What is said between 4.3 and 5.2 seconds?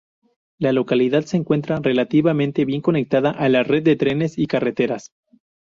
y carreteras.